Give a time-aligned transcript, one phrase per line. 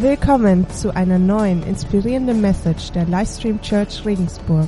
[0.00, 4.66] Willkommen zu einer neuen inspirierenden Message der Livestream Church Regensburg.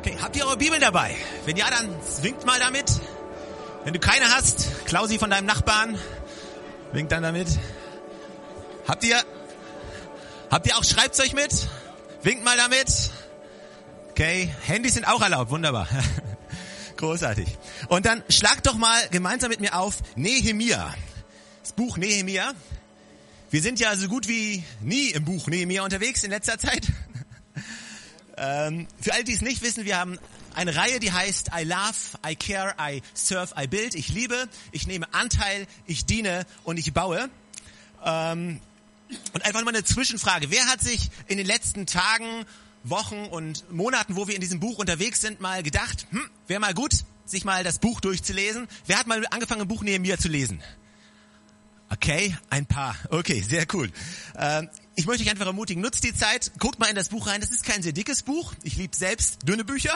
[0.00, 1.14] Okay, habt ihr eure Bibel dabei?
[1.46, 3.00] Wenn ja, dann winkt mal damit.
[3.84, 5.96] Wenn du keine hast, klau sie von deinem Nachbarn.
[6.90, 7.46] Winkt dann damit.
[8.88, 9.22] Habt ihr,
[10.50, 11.68] habt ihr auch Schreibzeug mit?
[12.24, 13.12] Winkt mal damit.
[14.10, 15.52] Okay, Handys sind auch erlaubt.
[15.52, 15.86] Wunderbar.
[16.96, 17.46] Großartig.
[17.86, 20.92] Und dann schlagt doch mal gemeinsam mit mir auf Nehemia.
[21.62, 22.54] Das Buch Nehemia.
[23.52, 26.90] Wir sind ja so gut wie nie im Buch Nehemia unterwegs in letzter Zeit.
[28.38, 30.18] ähm, für alle, die es nicht wissen, wir haben
[30.54, 33.94] eine Reihe, die heißt I love, I care, I serve, I build.
[33.94, 37.28] Ich liebe, ich nehme Anteil, ich diene und ich baue.
[38.02, 38.58] Ähm,
[39.34, 40.50] und einfach mal eine Zwischenfrage.
[40.50, 42.46] Wer hat sich in den letzten Tagen,
[42.84, 46.72] Wochen und Monaten, wo wir in diesem Buch unterwegs sind, mal gedacht, hm, wäre mal
[46.72, 46.94] gut,
[47.26, 48.66] sich mal das Buch durchzulesen?
[48.86, 50.62] Wer hat mal angefangen, ein Buch Nehemia zu lesen?
[51.92, 52.96] Okay, ein paar.
[53.10, 53.90] Okay, sehr cool.
[54.38, 57.42] Ähm, ich möchte euch einfach ermutigen, nutzt die Zeit, guckt mal in das Buch rein.
[57.42, 58.54] Das ist kein sehr dickes Buch.
[58.62, 59.94] Ich liebe selbst dünne Bücher.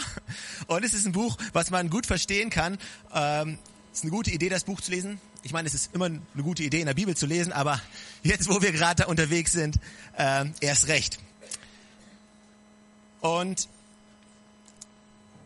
[0.66, 2.76] Und es ist ein Buch, was man gut verstehen kann.
[3.14, 3.58] Ähm,
[3.94, 5.18] ist eine gute Idee, das Buch zu lesen.
[5.42, 7.80] Ich meine, es ist immer eine gute Idee, in der Bibel zu lesen, aber
[8.22, 9.76] jetzt, wo wir gerade unterwegs sind,
[10.18, 11.18] äh, erst recht.
[13.20, 13.68] Und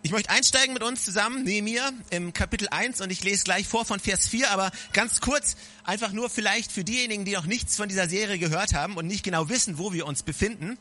[0.02, 3.84] ich möchte einsteigen mit uns zusammen, Nehemiah, im Kapitel 1 und ich lese gleich vor
[3.84, 7.86] von Vers 4, aber ganz kurz, einfach nur vielleicht für diejenigen, die noch nichts von
[7.86, 10.78] dieser Serie gehört haben und nicht genau wissen, wo wir uns befinden.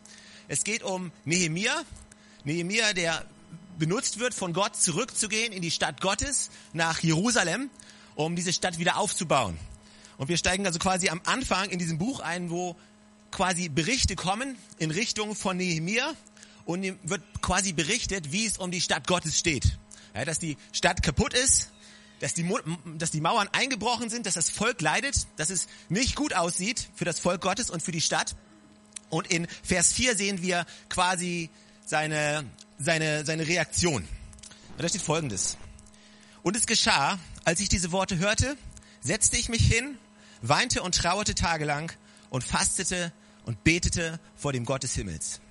[0.47, 1.83] Es geht um Nehemiah,
[2.45, 3.25] Nehemiah, der
[3.77, 7.69] benutzt wird, von Gott zurückzugehen in die Stadt Gottes, nach Jerusalem,
[8.15, 9.57] um diese Stadt wieder aufzubauen.
[10.17, 12.77] Und wir steigen also quasi am Anfang in diesem Buch ein, wo
[13.31, 16.13] quasi Berichte kommen in Richtung von Nehemiah
[16.65, 19.77] und ihm wird quasi berichtet, wie es um die Stadt Gottes steht.
[20.13, 21.69] Ja, dass die Stadt kaputt ist,
[22.19, 22.47] dass die,
[22.97, 27.05] dass die Mauern eingebrochen sind, dass das Volk leidet, dass es nicht gut aussieht für
[27.05, 28.35] das Volk Gottes und für die Stadt.
[29.09, 31.49] Und in Vers 4 sehen wir quasi
[31.85, 32.45] seine,
[32.77, 34.03] seine, seine Reaktion.
[34.03, 35.57] Und da steht folgendes.
[36.43, 38.57] Und es geschah, als ich diese Worte hörte,
[39.01, 39.97] setzte ich mich hin,
[40.41, 41.91] weinte und trauerte tagelang
[42.29, 43.11] und fastete
[43.45, 45.41] und betete vor dem Gott des Himmels.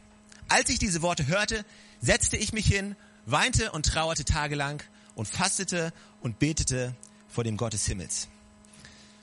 [0.48, 1.64] Als ich diese Worte hörte,
[2.00, 4.82] setzte ich mich hin, weinte und trauerte tagelang
[5.14, 5.92] und fastete
[6.22, 6.94] und betete
[7.28, 8.28] vor dem Gott des Himmels.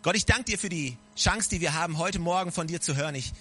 [0.03, 2.95] Gott, ich danke dir für die Chance, die wir haben, heute Morgen von dir zu
[2.95, 3.15] hören.
[3.15, 3.33] Ich,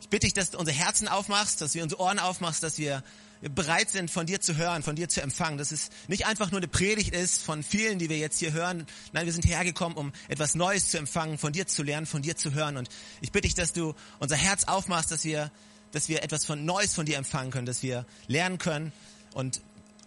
[0.00, 3.04] ich bitte dich, dass du unsere Herzen aufmachst, dass wir unsere Ohren aufmachst, dass wir
[3.42, 5.56] bereit sind, von dir zu hören, von dir zu empfangen.
[5.56, 8.86] Dass es nicht einfach nur eine Predigt ist von vielen, die wir jetzt hier hören.
[9.12, 12.36] Nein, wir sind hergekommen, um etwas Neues zu empfangen, von dir zu lernen, von dir
[12.36, 12.76] zu hören.
[12.76, 12.88] Und
[13.20, 15.50] ich bitte dich, dass du unser Herz aufmachst, dass wir
[15.92, 18.92] dass wir etwas von Neues von dir empfangen können, dass wir lernen können
[19.34, 19.60] und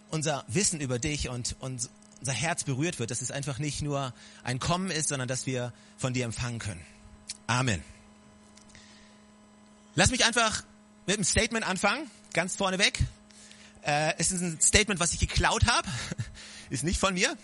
[0.09, 1.89] unser Wissen über dich und, und
[2.19, 4.13] unser Herz berührt wird, dass es einfach nicht nur
[4.44, 6.81] ein Kommen ist, sondern dass wir von dir empfangen können.
[7.47, 7.83] Amen.
[9.95, 10.63] Lass mich einfach
[11.05, 13.00] mit einem Statement anfangen, ganz vorneweg.
[13.81, 15.88] Äh, es ist ein Statement, was ich geklaut habe,
[16.69, 17.35] ist nicht von mir,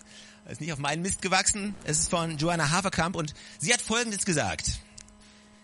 [0.50, 4.26] ist nicht auf meinen Mist gewachsen, es ist von Joanna Haverkamp und sie hat Folgendes
[4.26, 4.80] gesagt.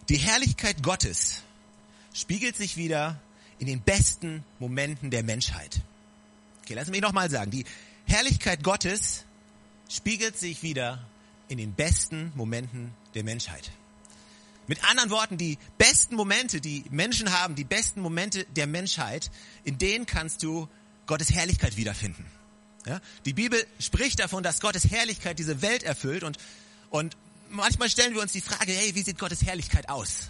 [0.10, 1.45] Die Herrlichkeit Gottes
[2.16, 3.22] spiegelt sich wieder
[3.60, 5.82] in den besten Momenten der Menschheit.
[6.64, 7.52] Okay, lass mich nochmal sagen.
[7.52, 7.66] Die
[8.06, 9.26] Herrlichkeit Gottes
[9.90, 11.06] spiegelt sich wieder
[11.50, 13.70] in den besten Momenten der Menschheit.
[14.68, 19.30] Mit anderen Worten, die besten Momente, die Menschen haben, die besten Momente der Menschheit,
[19.64, 20.68] in denen kannst du
[21.06, 22.26] Gottes Herrlichkeit wiederfinden.
[22.88, 23.00] Ja?
[23.26, 26.38] Die Bibel spricht davon, dass Gottes Herrlichkeit diese Welt erfüllt und,
[26.90, 27.16] und
[27.52, 30.30] manchmal stellen wir uns die Frage, hey, wie sieht Gottes Herrlichkeit aus?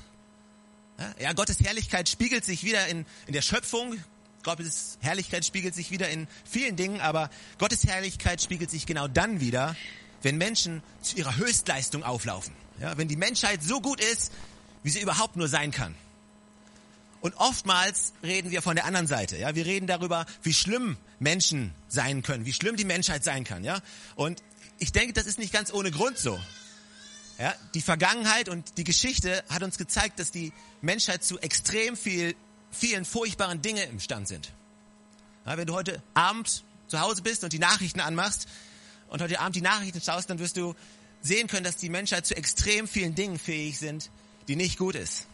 [1.19, 3.97] Ja, Gottes Herrlichkeit spiegelt sich wieder in, in der Schöpfung.
[4.43, 9.39] Gottes Herrlichkeit spiegelt sich wieder in vielen Dingen, aber Gottes Herrlichkeit spiegelt sich genau dann
[9.41, 9.75] wieder,
[10.21, 12.53] wenn Menschen zu ihrer Höchstleistung auflaufen.
[12.79, 14.31] Ja, wenn die Menschheit so gut ist,
[14.83, 15.95] wie sie überhaupt nur sein kann.
[17.21, 19.37] Und oftmals reden wir von der anderen Seite.
[19.37, 23.63] Ja, wir reden darüber, wie schlimm Menschen sein können, wie schlimm die Menschheit sein kann.
[23.63, 23.79] Ja,
[24.15, 24.43] und
[24.77, 26.39] ich denke, das ist nicht ganz ohne Grund so.
[27.37, 32.33] Ja, die Vergangenheit und die Geschichte hat uns gezeigt, dass die Menschheit zu extrem viel,
[32.71, 34.53] vielen furchtbaren Dingen imstand sind.
[35.45, 38.47] Ja, wenn du heute Abend zu Hause bist und die Nachrichten anmachst
[39.09, 40.75] und heute Abend die Nachrichten schaust, dann wirst du
[41.21, 44.11] sehen können, dass die Menschheit zu extrem vielen Dingen fähig sind,
[44.47, 45.27] die nicht gut ist.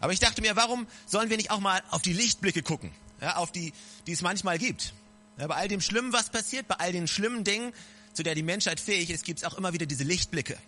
[0.00, 2.92] Aber ich dachte mir, warum sollen wir nicht auch mal auf die Lichtblicke gucken,
[3.22, 3.72] ja, auf die,
[4.06, 4.92] die es manchmal gibt?
[5.38, 7.72] Ja, bei all dem Schlimmen, was passiert, bei all den schlimmen Dingen,
[8.12, 10.58] zu der die Menschheit fähig ist, gibt es auch immer wieder diese Lichtblicke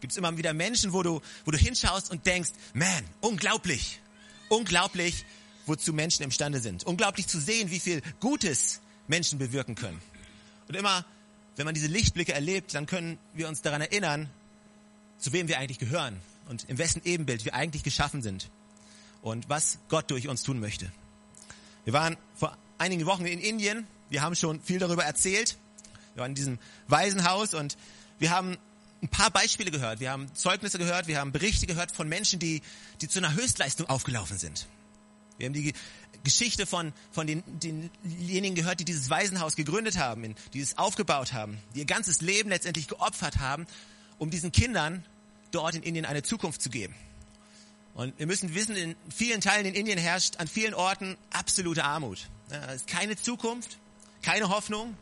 [0.00, 4.00] gibt es immer wieder Menschen, wo du, wo du hinschaust und denkst, man, unglaublich,
[4.48, 5.24] unglaublich,
[5.66, 6.84] wozu Menschen imstande sind.
[6.84, 10.00] Unglaublich zu sehen, wie viel Gutes Menschen bewirken können.
[10.68, 11.04] Und immer,
[11.56, 14.30] wenn man diese Lichtblicke erlebt, dann können wir uns daran erinnern,
[15.18, 18.50] zu wem wir eigentlich gehören und in wessen Ebenbild wir eigentlich geschaffen sind
[19.22, 20.90] und was Gott durch uns tun möchte.
[21.84, 23.86] Wir waren vor einigen Wochen in Indien.
[24.10, 25.56] Wir haben schon viel darüber erzählt.
[26.14, 26.58] Wir waren in diesem
[26.88, 27.76] Waisenhaus und
[28.18, 28.56] wir haben
[29.02, 30.00] ein paar Beispiele gehört.
[30.00, 31.06] Wir haben Zeugnisse gehört.
[31.06, 32.62] Wir haben Berichte gehört von Menschen, die,
[33.00, 34.66] die zu einer Höchstleistung aufgelaufen sind.
[35.38, 35.74] Wir haben die
[36.24, 41.58] Geschichte von, von den, denjenigen gehört, die dieses Waisenhaus gegründet haben, die es aufgebaut haben,
[41.74, 43.66] die ihr ganzes Leben letztendlich geopfert haben,
[44.18, 45.04] um diesen Kindern
[45.50, 46.94] dort in Indien eine Zukunft zu geben.
[47.94, 52.28] Und wir müssen wissen, in vielen Teilen in Indien herrscht an vielen Orten absolute Armut.
[52.50, 53.78] Es ist keine Zukunft,
[54.22, 54.96] keine Hoffnung.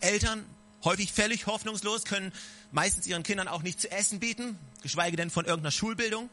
[0.00, 0.44] Eltern,
[0.84, 2.32] häufig völlig hoffnungslos, können
[2.70, 6.28] meistens ihren Kindern auch nicht zu essen bieten, geschweige denn von irgendeiner Schulbildung,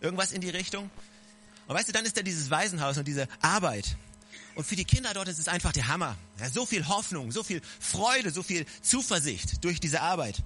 [0.00, 0.90] irgendwas in die Richtung.
[1.66, 3.96] Und weißt du, dann ist da dieses Waisenhaus und diese Arbeit.
[4.54, 6.16] Und für die Kinder dort ist es einfach der Hammer.
[6.38, 10.42] Ja, so viel Hoffnung, so viel Freude, so viel Zuversicht durch diese Arbeit.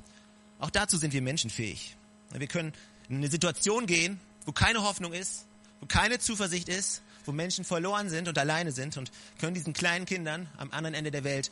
[0.59, 1.97] Auch dazu sind wir menschenfähig.
[2.33, 2.73] Wir können
[3.09, 5.47] in eine Situation gehen, wo keine Hoffnung ist,
[5.81, 10.07] wo keine Zuversicht ist, wo Menschen verloren sind und alleine sind und können diesen kleinen
[10.07, 11.51] Kindern am anderen Ende der Welt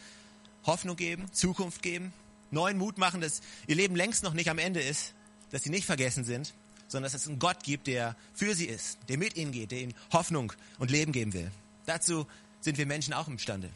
[0.64, 2.12] Hoffnung geben, Zukunft geben,
[2.50, 5.14] neuen Mut machen, dass ihr Leben längst noch nicht am Ende ist,
[5.50, 6.54] dass sie nicht vergessen sind,
[6.88, 9.80] sondern dass es einen Gott gibt, der für sie ist, der mit ihnen geht, der
[9.80, 11.50] ihnen Hoffnung und Leben geben will.
[11.86, 12.26] Dazu
[12.60, 13.70] sind wir Menschen auch imstande.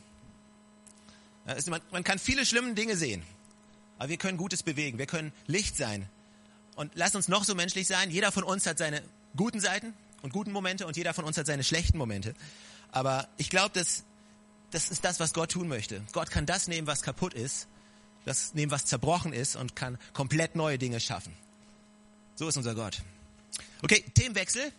[1.67, 3.23] Man, man kann viele schlimme Dinge sehen,
[3.99, 6.09] aber wir können Gutes bewegen, wir können Licht sein.
[6.77, 8.11] Und lass uns noch so menschlich sein.
[8.11, 9.03] Jeder von uns hat seine
[9.37, 12.35] guten Seiten und guten Momente und jeder von uns hat seine schlechten Momente.
[12.93, 14.05] Aber ich glaube, dass
[14.71, 16.03] das ist das, was Gott tun möchte.
[16.13, 17.69] Gott kann das nehmen, was kaputt ist,
[18.25, 21.33] das nehmen, was zerbrochen ist und kann komplett neue Dinge schaffen.
[22.35, 23.03] So ist unser Gott.
[23.83, 24.73] Okay, Themenwechsel.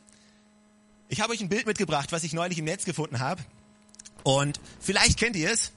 [1.08, 3.42] Ich habe euch ein Bild mitgebracht, was ich neulich im Netz gefunden habe.
[4.24, 5.72] Und vielleicht kennt ihr es.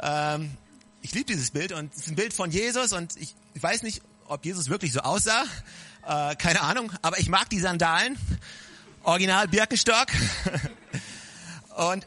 [0.00, 0.56] Ähm,
[1.00, 4.02] ich liebe dieses Bild und es ist ein Bild von Jesus und ich, weiß nicht,
[4.26, 5.44] ob Jesus wirklich so aussah.
[6.06, 8.18] Äh, keine Ahnung, aber ich mag die Sandalen.
[9.04, 10.08] Original Birkenstock.
[11.76, 12.06] und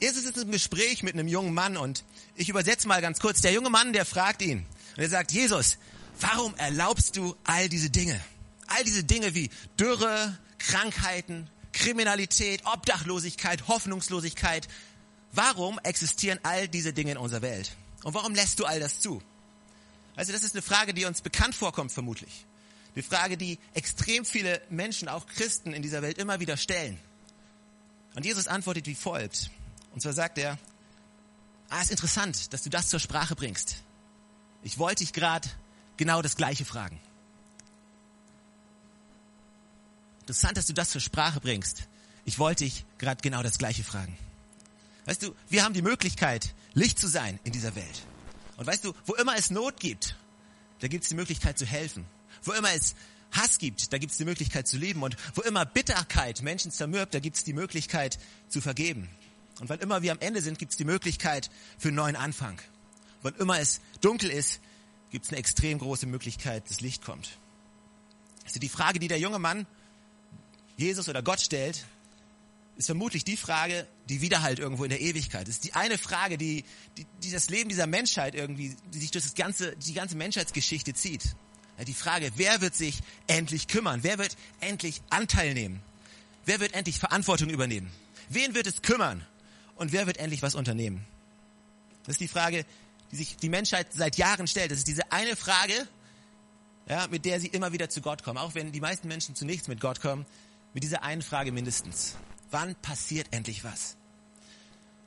[0.00, 2.04] Jesus ist im Gespräch mit einem jungen Mann und
[2.36, 3.40] ich übersetze mal ganz kurz.
[3.40, 4.64] Der junge Mann, der fragt ihn
[4.96, 5.78] und er sagt, Jesus,
[6.20, 8.20] warum erlaubst du all diese Dinge?
[8.68, 14.68] All diese Dinge wie Dürre, Krankheiten, Kriminalität, Obdachlosigkeit, Hoffnungslosigkeit.
[15.32, 17.76] Warum existieren all diese Dinge in unserer Welt?
[18.04, 19.22] Und warum lässt du all das zu?
[20.16, 22.46] Also das ist eine Frage, die uns bekannt vorkommt vermutlich.
[22.96, 26.98] Die Frage, die extrem viele Menschen, auch Christen in dieser Welt immer wieder stellen.
[28.14, 29.50] Und Jesus antwortet wie folgt.
[29.98, 30.56] Und zwar sagt er,
[31.70, 33.82] ah, ist interessant, dass du das zur Sprache bringst.
[34.62, 35.48] Ich wollte dich gerade
[35.96, 37.00] genau das Gleiche fragen.
[40.20, 41.88] Interessant, dass du das zur Sprache bringst.
[42.24, 44.16] Ich wollte dich gerade genau das Gleiche fragen.
[45.06, 48.06] Weißt du, wir haben die Möglichkeit, Licht zu sein in dieser Welt.
[48.56, 50.14] Und weißt du, wo immer es Not gibt,
[50.78, 52.06] da gibt es die Möglichkeit zu helfen.
[52.44, 52.94] Wo immer es
[53.32, 55.02] Hass gibt, da gibt es die Möglichkeit zu lieben.
[55.02, 59.08] Und wo immer Bitterkeit Menschen zermürbt, da gibt es die Möglichkeit zu vergeben.
[59.60, 62.60] Und wann immer wir am Ende sind, gibt es die Möglichkeit für einen neuen Anfang.
[63.22, 64.60] Wann immer es dunkel ist,
[65.10, 67.38] gibt es eine extrem große Möglichkeit, dass Licht kommt.
[68.44, 69.66] Also die Frage, die der junge Mann
[70.76, 71.84] Jesus oder Gott stellt,
[72.76, 75.48] ist vermutlich die Frage, die Widerhalt irgendwo in der Ewigkeit.
[75.48, 76.64] Das ist die eine Frage, die,
[76.96, 80.94] die, die das Leben dieser Menschheit irgendwie, die sich durch das ganze, die ganze Menschheitsgeschichte
[80.94, 81.34] zieht.
[81.86, 84.00] Die Frage, wer wird sich endlich kümmern?
[84.02, 85.80] Wer wird endlich Anteil nehmen?
[86.44, 87.90] Wer wird endlich Verantwortung übernehmen?
[88.28, 89.26] Wen wird es kümmern?
[89.78, 91.06] Und wer wird endlich was unternehmen?
[92.04, 92.66] Das ist die Frage,
[93.10, 94.70] die sich die Menschheit seit Jahren stellt.
[94.70, 95.86] Das ist diese eine Frage,
[96.88, 98.38] ja, mit der sie immer wieder zu Gott kommen.
[98.38, 100.26] Auch wenn die meisten Menschen zu nichts mit Gott kommen,
[100.74, 102.16] mit dieser einen Frage mindestens.
[102.50, 103.96] Wann passiert endlich was?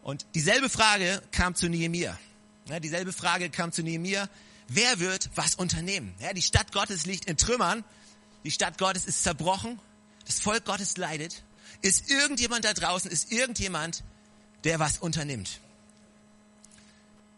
[0.04, 2.18] Und dieselbe Frage kam zu Nehemiah.
[2.70, 4.30] Ja, dieselbe Frage kam zu Nehemiah.
[4.68, 6.14] Wer wird was unternehmen?
[6.20, 7.84] Ja, die Stadt Gottes liegt in Trümmern.
[8.44, 9.80] Die Stadt Gottes ist zerbrochen.
[10.26, 11.44] Das Volk Gottes leidet.
[11.82, 14.04] Ist irgendjemand da draußen, ist irgendjemand,
[14.64, 15.60] der was unternimmt?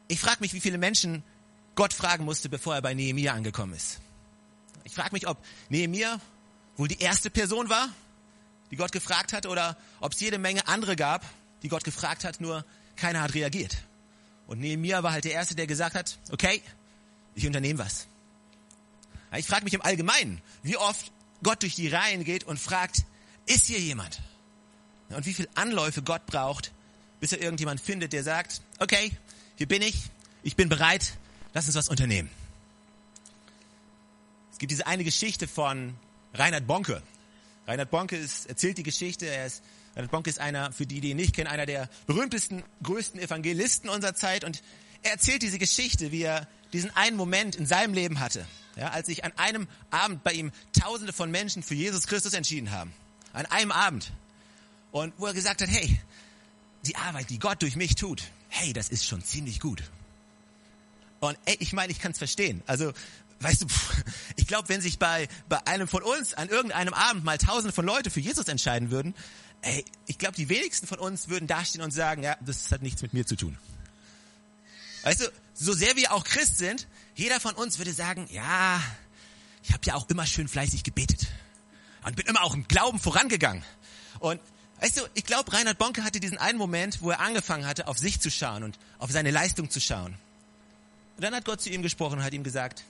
[0.07, 1.23] Ich frage mich, wie viele Menschen
[1.75, 3.99] Gott fragen musste, bevor er bei Nehemiah angekommen ist.
[4.83, 6.19] Ich frage mich, ob Nehemiah
[6.77, 7.89] wohl die erste Person war,
[8.71, 11.25] die Gott gefragt hat, oder ob es jede Menge andere gab,
[11.61, 12.65] die Gott gefragt hat, nur
[12.95, 13.77] keiner hat reagiert.
[14.47, 16.61] Und Nehemiah war halt der Erste, der gesagt hat, okay,
[17.35, 18.07] ich unternehme was.
[19.35, 21.11] Ich frage mich im Allgemeinen, wie oft
[21.41, 23.03] Gott durch die Reihen geht und fragt,
[23.45, 24.21] ist hier jemand?
[25.09, 26.71] Und wie viel Anläufe Gott braucht,
[27.23, 29.09] bis er irgendjemand findet, der sagt, okay,
[29.55, 29.95] hier bin ich,
[30.43, 31.13] ich bin bereit,
[31.53, 32.29] lass uns was unternehmen.
[34.51, 35.95] Es gibt diese eine Geschichte von
[36.33, 37.01] Reinhard Bonke.
[37.65, 39.25] Reinhard Bonke ist, erzählt die Geschichte.
[39.25, 39.63] Er ist,
[39.95, 43.89] Reinhard Bonke ist einer, für die, die ihn nicht kennen, einer der berühmtesten, größten Evangelisten
[43.89, 44.43] unserer Zeit.
[44.43, 44.61] Und
[45.01, 48.45] er erzählt diese Geschichte, wie er diesen einen Moment in seinem Leben hatte.
[48.75, 52.71] Ja, als sich an einem Abend bei ihm Tausende von Menschen für Jesus Christus entschieden
[52.71, 52.91] haben.
[53.31, 54.11] An einem Abend.
[54.91, 56.01] Und wo er gesagt hat, hey,
[56.85, 59.83] die Arbeit, die Gott durch mich tut, hey, das ist schon ziemlich gut.
[61.19, 62.61] Und ey, ich meine, ich kann es verstehen.
[62.67, 62.91] Also,
[63.39, 63.67] weißt du,
[64.35, 67.85] ich glaube, wenn sich bei, bei einem von uns an irgendeinem Abend mal tausende von
[67.85, 69.15] Leute für Jesus entscheiden würden,
[69.61, 73.01] ey, ich glaube, die wenigsten von uns würden dastehen und sagen, ja, das hat nichts
[73.01, 73.57] mit mir zu tun.
[75.03, 78.81] Weißt du, so sehr wir auch Christ sind, jeder von uns würde sagen, ja,
[79.63, 81.27] ich habe ja auch immer schön fleißig gebetet
[82.05, 83.63] und bin immer auch im Glauben vorangegangen.
[84.19, 84.41] Und
[84.79, 87.97] weißt du, ich glaube, Reinhard Bonke hatte diesen einen Moment, wo er angefangen hatte, auf
[87.97, 90.15] sich zu schauen und auf seine Leistung zu schauen.
[91.15, 92.83] Und dann hat Gott zu ihm gesprochen und hat ihm gesagt,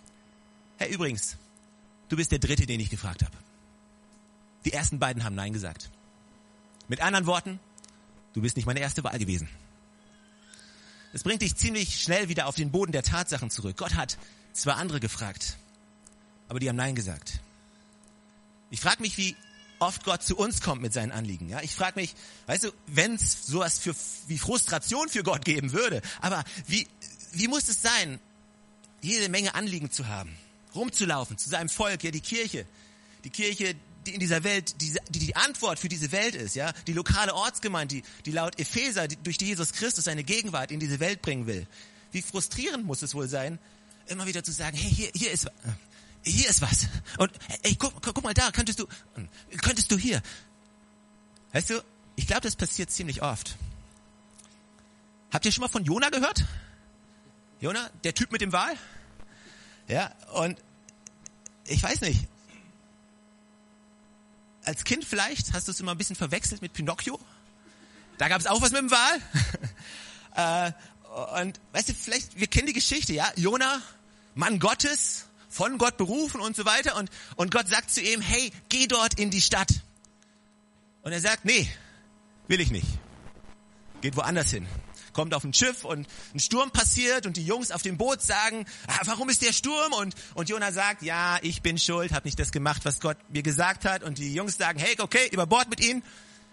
[0.77, 1.35] Herr, übrigens,
[2.09, 3.35] du bist der Dritte, den ich gefragt habe.
[4.65, 5.89] Die ersten beiden haben Nein gesagt.
[6.87, 7.59] Mit anderen Worten,
[8.33, 9.49] du bist nicht meine erste Wahl gewesen.
[11.13, 13.77] Es bringt dich ziemlich schnell wieder auf den Boden der Tatsachen zurück.
[13.77, 14.17] Gott hat
[14.51, 15.57] zwei andere gefragt,
[16.49, 17.39] aber die haben Nein gesagt.
[18.71, 19.35] Ich frage mich, wie
[19.83, 21.49] oft Gott zu uns kommt mit seinen Anliegen.
[21.49, 22.15] Ja, ich frage mich,
[22.47, 23.95] weißt du, wenn es sowas für
[24.27, 26.87] wie Frustration für Gott geben würde, aber wie
[27.33, 28.19] wie muss es sein,
[29.01, 30.35] jede Menge Anliegen zu haben,
[30.75, 32.65] rumzulaufen zu seinem Volk, ja die Kirche,
[33.23, 33.75] die Kirche,
[34.05, 37.95] die in dieser Welt, die, die Antwort für diese Welt ist, ja, die lokale Ortsgemeinde,
[37.95, 41.47] die, die laut Epheser, die, durch die Jesus Christus seine Gegenwart in diese Welt bringen
[41.47, 41.67] will.
[42.11, 43.59] Wie frustrierend muss es wohl sein,
[44.07, 45.47] immer wieder zu sagen, hey, hier, hier ist,
[46.23, 46.87] hier ist was.
[47.17, 47.31] Und,
[47.63, 48.87] ey, guck, guck, mal da, könntest du,
[49.61, 50.21] könntest du hier.
[51.51, 51.83] Weißt du,
[52.15, 53.55] ich glaube, das passiert ziemlich oft.
[55.31, 56.43] Habt ihr schon mal von Jona gehört?
[57.59, 58.75] Jona, der Typ mit dem Wal?
[59.87, 60.57] Ja, und
[61.65, 62.27] ich weiß nicht,
[64.63, 67.19] als Kind vielleicht hast du es immer ein bisschen verwechselt mit Pinocchio.
[68.17, 69.21] Da gab es auch was mit dem Wal.
[70.71, 73.31] äh, und weißt du, vielleicht, wir kennen die Geschichte, ja?
[73.35, 73.81] Jona,
[74.35, 76.95] Mann Gottes, von Gott berufen und so weiter.
[76.97, 79.69] Und, und Gott sagt zu ihm, hey, geh dort in die Stadt.
[81.03, 81.69] Und er sagt, nee,
[82.47, 82.87] will ich nicht.
[84.01, 84.67] Geht woanders hin
[85.13, 88.65] kommt auf ein Schiff und ein Sturm passiert und die Jungs auf dem Boot sagen,
[88.87, 89.93] ah, warum ist der Sturm?
[89.93, 93.43] Und, und Jonah sagt, ja, ich bin schuld, habe nicht das gemacht, was Gott mir
[93.43, 94.03] gesagt hat.
[94.03, 96.03] Und die Jungs sagen, hey, okay, über Bord mit ihm,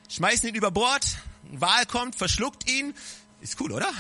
[0.09, 1.07] schmeißen ihn über Bord,
[1.51, 2.95] ein Wal kommt, verschluckt ihn.
[3.41, 3.91] Ist cool, oder?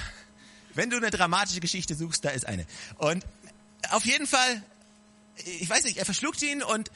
[0.74, 2.66] Wenn du eine dramatische Geschichte suchst, da ist eine.
[2.98, 3.24] Und
[3.90, 4.62] auf jeden Fall,
[5.44, 6.90] ich weiß nicht, er verschluckt ihn und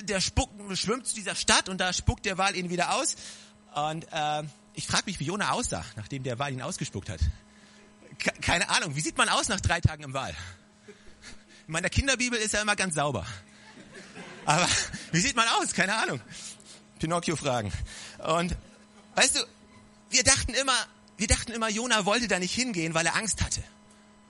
[0.00, 3.16] der Spuck schwimmt zu dieser Stadt und da spuckt der Wal ihn wieder aus.
[3.74, 4.42] Und äh,
[4.74, 7.20] ich frage mich, wie Jona aussah, nachdem der Wal ihn ausgespuckt hat.
[8.40, 8.94] Keine Ahnung.
[8.94, 10.34] Wie sieht man aus nach drei Tagen im Wal?
[11.66, 13.26] In meiner Kinderbibel ist er immer ganz sauber.
[14.44, 14.68] Aber
[15.12, 15.72] wie sieht man aus?
[15.72, 16.20] Keine Ahnung.
[16.98, 17.72] Pinocchio fragen.
[18.18, 18.56] Und
[19.14, 19.40] weißt du,
[20.10, 20.76] wir dachten immer,
[21.16, 23.62] wir dachten immer, Jona wollte da nicht hingehen, weil er Angst hatte.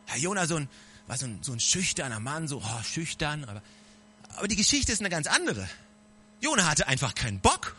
[0.09, 0.69] Ja, Jona so ein,
[1.07, 3.45] war so ein, so ein schüchterner Mann, so oh, schüchtern.
[3.45, 3.63] Aber,
[4.37, 5.69] aber die Geschichte ist eine ganz andere.
[6.41, 7.77] Jona hatte einfach keinen Bock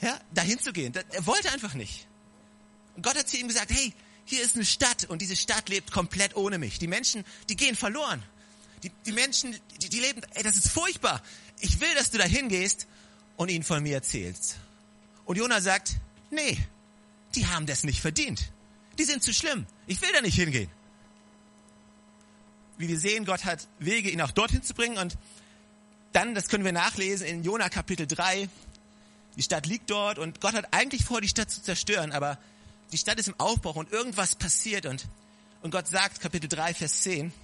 [0.00, 0.92] ja, dahin zu gehen.
[0.94, 2.06] Er wollte einfach nicht.
[2.96, 3.92] Und Gott hat zu ihm gesagt, hey,
[4.24, 6.78] hier ist eine Stadt und diese Stadt lebt komplett ohne mich.
[6.78, 8.22] Die Menschen, die gehen verloren.
[8.82, 11.22] Die, die Menschen, die, die leben, ey, das ist furchtbar.
[11.60, 12.86] Ich will, dass du dahin gehst
[13.36, 14.56] und ihnen von mir erzählst.
[15.24, 15.96] Und Jona sagt,
[16.30, 16.56] nee,
[17.34, 18.50] die haben das nicht verdient.
[18.98, 19.66] Die sind zu schlimm.
[19.86, 20.70] Ich will da nicht hingehen.
[22.80, 25.18] Wie wir sehen, Gott hat Wege, ihn auch dorthin zu bringen und
[26.12, 28.48] dann, das können wir nachlesen in Jona Kapitel 3,
[29.36, 32.38] die Stadt liegt dort und Gott hat eigentlich vor, die Stadt zu zerstören, aber
[32.90, 35.06] die Stadt ist im Aufbruch und irgendwas passiert und,
[35.60, 37.34] und Gott sagt, Kapitel 3, Vers 10,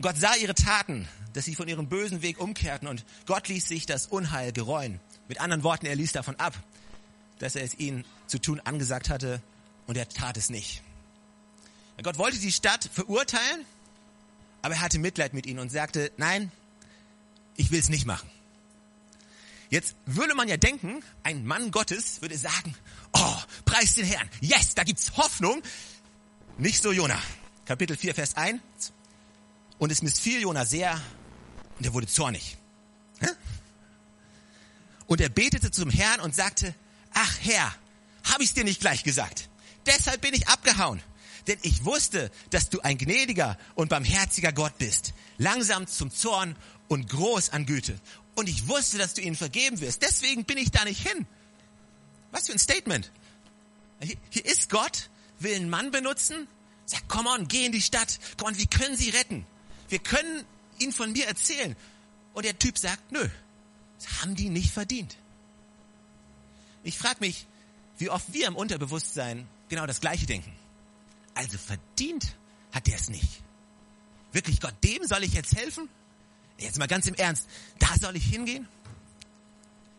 [0.00, 3.84] Gott sah ihre Taten, dass sie von ihrem bösen Weg umkehrten und Gott ließ sich
[3.84, 5.00] das Unheil gereuen.
[5.26, 6.54] Mit anderen Worten, er ließ davon ab,
[7.40, 9.42] dass er es ihnen zu tun angesagt hatte
[9.88, 10.84] und er tat es nicht.
[12.00, 13.66] Gott wollte die Stadt verurteilen,
[14.62, 16.50] aber er hatte Mitleid mit ihnen und sagte, nein,
[17.56, 18.28] ich will es nicht machen.
[19.70, 22.74] Jetzt würde man ja denken, ein Mann Gottes würde sagen,
[23.12, 25.62] oh, preis den Herrn, yes, da gibt's Hoffnung.
[26.56, 27.20] Nicht so Jona.
[27.66, 28.60] Kapitel 4, Vers 1.
[29.78, 31.00] Und es missfiel Jona sehr
[31.78, 32.56] und er wurde zornig.
[35.06, 36.74] Und er betete zum Herrn und sagte,
[37.14, 37.74] ach Herr,
[38.24, 39.48] habe ich's dir nicht gleich gesagt?
[39.86, 41.00] Deshalb bin ich abgehauen.
[41.48, 46.54] Denn ich wusste, dass du ein gnädiger und barmherziger Gott bist, langsam zum Zorn
[46.88, 47.98] und groß an Güte
[48.38, 50.00] und ich wusste, dass du ihnen vergeben wirst.
[50.02, 51.26] Deswegen bin ich da nicht hin.
[52.30, 53.10] Was für ein Statement.
[54.00, 56.46] Hier, ist Gott, will einen Mann benutzen,
[56.86, 58.20] sagt, komm on, geh in die Stadt.
[58.36, 59.44] Komm on, wir können sie retten.
[59.88, 60.44] Wir können
[60.78, 61.74] ihn von mir erzählen.
[62.32, 63.28] Und der Typ sagt, nö,
[63.98, 65.16] das haben die nicht verdient.
[66.84, 67.48] Ich frage mich,
[67.98, 70.52] wie oft wir im Unterbewusstsein genau das Gleiche denken.
[71.38, 72.34] Also verdient
[72.72, 73.44] hat der es nicht.
[74.32, 75.88] Wirklich Gott, dem soll ich jetzt helfen?
[76.58, 77.46] Jetzt mal ganz im Ernst,
[77.78, 78.66] da soll ich hingehen?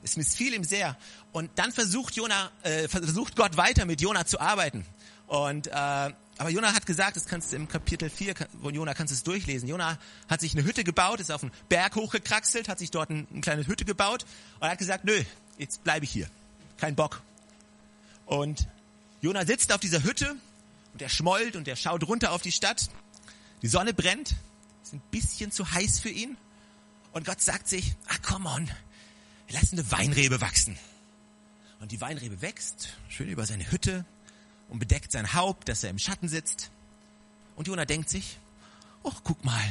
[0.03, 0.97] Es missfiel ihm sehr.
[1.31, 4.85] Und dann versucht Jona, äh, versucht Gott weiter mit Jona zu arbeiten.
[5.27, 9.11] Und äh, aber Jona hat gesagt, das kannst du im Kapitel 4 von Jona kannst
[9.11, 9.69] du es durchlesen.
[9.69, 13.27] Jona hat sich eine Hütte gebaut, ist auf einen Berg hochgekraxelt, hat sich dort ein,
[13.31, 14.25] eine kleine Hütte gebaut
[14.59, 15.23] und hat gesagt, nö,
[15.57, 16.29] jetzt bleibe ich hier.
[16.75, 17.21] Kein Bock.
[18.25, 18.67] Und
[19.21, 20.35] Jona sitzt auf dieser Hütte
[20.93, 22.89] und er schmollt und er schaut runter auf die Stadt.
[23.61, 24.35] Die Sonne brennt,
[24.83, 26.37] ist ein bisschen zu heiß für ihn.
[27.11, 28.69] Und Gott sagt sich, ah, come on,
[29.49, 30.77] lass eine Weinrebe wachsen.
[31.79, 34.05] Und die Weinrebe wächst, schön über seine Hütte
[34.67, 36.71] und bedeckt sein Haupt, dass er im Schatten sitzt.
[37.55, 38.37] Und Jona denkt sich,
[39.03, 39.63] oh, guck mal,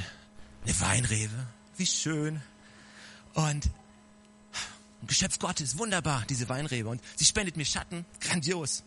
[0.65, 1.47] eine Weinrebe,
[1.77, 2.43] wie schön.
[3.35, 3.71] Und
[5.01, 6.89] ein Geschöpf Gottes, wunderbar, diese Weinrebe.
[6.89, 8.83] Und sie spendet mir Schatten, grandios.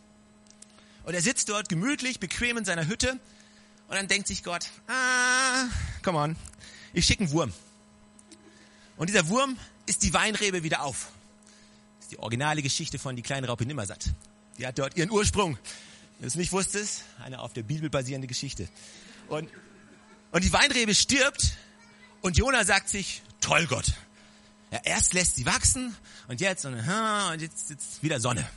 [1.03, 3.19] Und er sitzt dort gemütlich, bequem in seiner Hütte.
[3.87, 5.65] Und dann denkt sich Gott, ah,
[6.03, 6.35] come on,
[6.93, 7.53] ich schicke einen Wurm.
[8.97, 11.11] Und dieser Wurm ist die Weinrebe wieder auf.
[11.97, 14.05] Das ist die originale Geschichte von die kleine Raupe Nimmersatt.
[14.57, 15.55] Die hat dort ihren Ursprung.
[15.55, 18.69] Wenn du es nicht wusstest, eine auf der Bibel basierende Geschichte.
[19.27, 19.49] Und,
[20.31, 21.57] und die Weinrebe stirbt
[22.21, 23.93] und Jona sagt sich, toll Gott.
[24.71, 25.95] Ja, erst lässt sie wachsen
[26.27, 28.47] und jetzt und, und jetzt, jetzt wieder Sonne.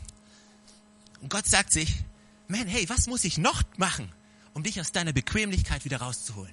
[1.22, 2.04] Und Gott sagt sich,
[2.48, 4.10] man, hey, was muss ich noch machen,
[4.52, 6.52] um dich aus deiner Bequemlichkeit wieder rauszuholen?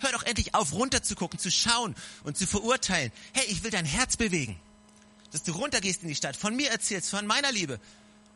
[0.00, 1.94] Hör doch endlich auf, runterzugucken, zu schauen
[2.24, 3.12] und zu verurteilen.
[3.32, 4.58] Hey, ich will dein Herz bewegen.
[5.30, 7.78] Dass du runtergehst in die Stadt, von mir erzählst, von meiner Liebe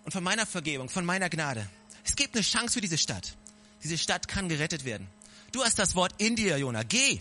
[0.05, 1.69] und von meiner Vergebung, von meiner Gnade.
[2.05, 3.37] Es gibt eine Chance für diese Stadt.
[3.83, 5.07] Diese Stadt kann gerettet werden.
[5.53, 6.83] Du hast das Wort in dir, Jona.
[6.83, 7.21] Geh.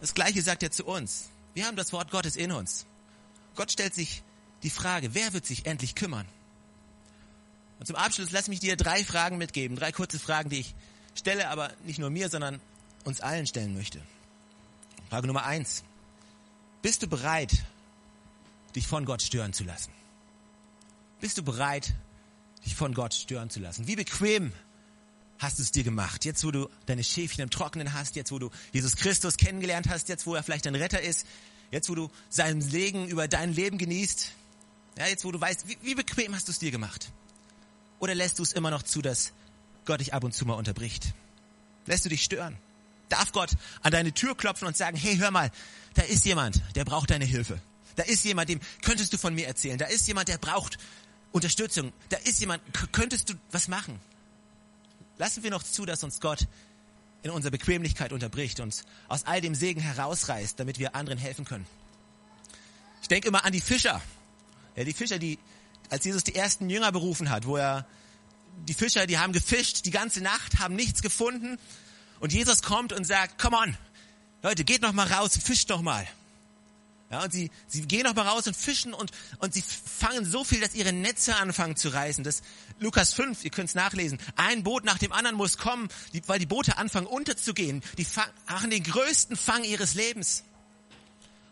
[0.00, 1.28] Das Gleiche sagt er zu uns.
[1.54, 2.86] Wir haben das Wort Gottes in uns.
[3.54, 4.22] Gott stellt sich
[4.62, 6.26] die Frage, wer wird sich endlich kümmern?
[7.80, 10.74] Und zum Abschluss lass mich dir drei Fragen mitgeben, drei kurze Fragen, die ich
[11.14, 12.60] stelle, aber nicht nur mir, sondern
[13.04, 14.00] uns allen stellen möchte.
[15.08, 15.82] Frage Nummer eins.
[16.82, 17.52] Bist du bereit,
[18.76, 19.92] dich von Gott stören zu lassen?
[21.20, 21.94] Bist du bereit,
[22.66, 23.86] dich von Gott stören zu lassen?
[23.86, 24.52] Wie bequem
[25.38, 26.26] hast du es dir gemacht?
[26.26, 30.10] Jetzt, wo du deine Schäfchen im Trockenen hast, jetzt, wo du Jesus Christus kennengelernt hast,
[30.10, 31.26] jetzt, wo er vielleicht dein Retter ist,
[31.70, 34.32] jetzt, wo du seinen Segen über dein Leben genießt,
[34.98, 37.10] ja, jetzt, wo du weißt, wie, wie bequem hast du es dir gemacht?
[38.00, 39.32] Oder lässt du es immer noch zu, dass
[39.84, 41.14] Gott dich ab und zu mal unterbricht?
[41.86, 42.58] Lässt du dich stören?
[43.10, 43.50] darf Gott
[43.82, 45.50] an deine Tür klopfen und sagen, hey, hör mal,
[45.94, 47.60] da ist jemand, der braucht deine Hilfe.
[47.96, 49.76] Da ist jemand, dem könntest du von mir erzählen.
[49.76, 50.78] Da ist jemand, der braucht
[51.32, 51.92] Unterstützung.
[52.08, 54.00] Da ist jemand, könntest du was machen?
[55.18, 56.46] Lassen wir noch zu, dass uns Gott
[57.22, 61.66] in unserer Bequemlichkeit unterbricht und aus all dem Segen herausreißt, damit wir anderen helfen können.
[63.02, 64.00] Ich denke immer an die Fischer.
[64.76, 65.38] Ja, die Fischer, die,
[65.90, 67.86] als Jesus die ersten Jünger berufen hat, wo er,
[68.66, 71.58] die Fischer, die haben gefischt die ganze Nacht, haben nichts gefunden
[72.20, 73.76] und Jesus kommt und sagt, come on,
[74.42, 76.06] Leute, geht noch mal raus, fischt noch mal.
[77.10, 80.44] Ja, und sie, sie gehen noch mal raus und fischen und, und sie fangen so
[80.44, 82.22] viel, dass ihre Netze anfangen zu reißen.
[82.22, 82.42] Das
[82.78, 84.20] Lukas 5, ihr könnt es nachlesen.
[84.36, 87.82] Ein Boot nach dem anderen muss kommen, die, weil die Boote anfangen unterzugehen.
[87.98, 88.06] Die
[88.48, 90.44] machen den größten Fang ihres Lebens.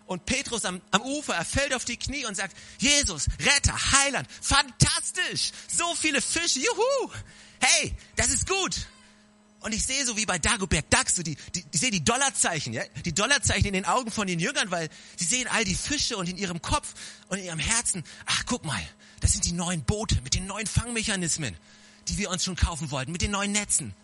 [0.08, 4.26] Und Petrus am, am Ufer, er fällt auf die Knie und sagt, Jesus, Retter, Heiland,
[4.40, 7.12] fantastisch, so viele Fische, juhu,
[7.60, 8.86] hey, das ist gut.
[9.60, 12.72] Und ich sehe so wie bei Dagobert Duck, so die, die, ich sehe die Dollarzeichen,
[12.72, 16.16] ja, die Dollarzeichen in den Augen von den Jüngern, weil sie sehen all die Fische
[16.16, 16.94] und in ihrem Kopf
[17.28, 18.80] und in ihrem Herzen, ach guck mal,
[19.20, 21.54] das sind die neuen Boote mit den neuen Fangmechanismen,
[22.08, 23.94] die wir uns schon kaufen wollten, mit den neuen Netzen.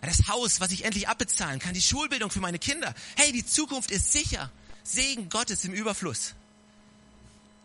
[0.00, 2.92] Das Haus, was ich endlich abbezahlen kann, die Schulbildung für meine Kinder.
[3.16, 4.50] Hey, die Zukunft ist sicher.
[4.84, 6.34] Segen Gottes im Überfluss.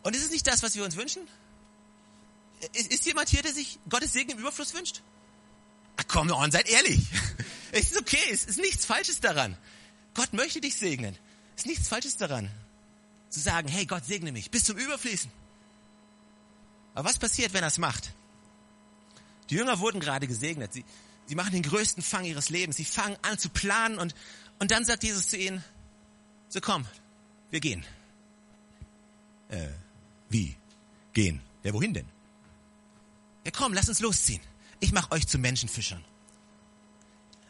[0.02, 1.28] Und ist es nicht das, was wir uns wünschen?
[2.74, 5.02] Ist jemand hier, der sich Gottes Segen im Überfluss wünscht?
[5.98, 7.02] Ach, komm on, seid ehrlich.
[7.72, 9.56] Es ist okay, es ist nichts Falsches daran.
[10.16, 11.16] Gott möchte dich segnen.
[11.56, 12.50] Es ist nichts Falsches daran.
[13.30, 15.30] Zu sagen, hey Gott, segne mich bis zum Überfließen.
[16.96, 18.12] Aber was passiert, wenn er es macht?
[19.52, 20.74] Die Jünger wurden gerade gesegnet.
[20.74, 20.84] Sie,
[21.28, 22.78] sie machen den größten Fang ihres Lebens.
[22.78, 24.16] Sie fangen an zu planen und,
[24.58, 25.64] und dann sagt Jesus zu ihnen,
[26.48, 26.88] so komm,
[27.50, 27.86] wir gehen.
[29.50, 29.70] Äh,
[30.30, 30.56] wie?
[31.14, 31.42] Gehen?
[31.64, 32.06] Ja, wohin denn?
[33.46, 34.42] Ja, komm, lass uns losziehen
[34.80, 36.04] ich mache euch zu Menschenfischern.